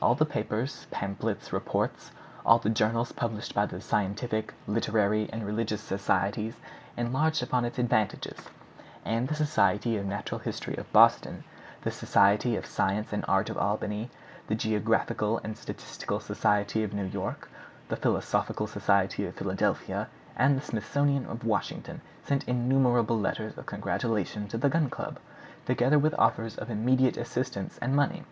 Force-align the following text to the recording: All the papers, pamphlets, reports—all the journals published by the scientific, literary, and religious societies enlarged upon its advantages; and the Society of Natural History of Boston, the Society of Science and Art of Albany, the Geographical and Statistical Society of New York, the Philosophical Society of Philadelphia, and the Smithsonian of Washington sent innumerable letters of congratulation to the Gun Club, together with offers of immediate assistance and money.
All 0.00 0.14
the 0.14 0.24
papers, 0.24 0.86
pamphlets, 0.90 1.52
reports—all 1.52 2.58
the 2.60 2.70
journals 2.70 3.12
published 3.12 3.54
by 3.54 3.66
the 3.66 3.82
scientific, 3.82 4.54
literary, 4.66 5.28
and 5.30 5.44
religious 5.44 5.82
societies 5.82 6.54
enlarged 6.96 7.42
upon 7.42 7.66
its 7.66 7.78
advantages; 7.78 8.38
and 9.04 9.28
the 9.28 9.34
Society 9.34 9.98
of 9.98 10.06
Natural 10.06 10.38
History 10.38 10.74
of 10.76 10.90
Boston, 10.94 11.44
the 11.82 11.90
Society 11.90 12.56
of 12.56 12.64
Science 12.64 13.12
and 13.12 13.22
Art 13.28 13.50
of 13.50 13.58
Albany, 13.58 14.08
the 14.46 14.54
Geographical 14.54 15.36
and 15.44 15.58
Statistical 15.58 16.20
Society 16.20 16.82
of 16.82 16.94
New 16.94 17.04
York, 17.04 17.50
the 17.90 17.96
Philosophical 17.96 18.66
Society 18.66 19.26
of 19.26 19.34
Philadelphia, 19.34 20.08
and 20.36 20.56
the 20.56 20.62
Smithsonian 20.64 21.26
of 21.26 21.44
Washington 21.44 22.00
sent 22.24 22.48
innumerable 22.48 23.20
letters 23.20 23.58
of 23.58 23.66
congratulation 23.66 24.48
to 24.48 24.56
the 24.56 24.70
Gun 24.70 24.88
Club, 24.88 25.18
together 25.66 25.98
with 25.98 26.14
offers 26.18 26.56
of 26.56 26.70
immediate 26.70 27.18
assistance 27.18 27.76
and 27.82 27.94
money. 27.94 28.24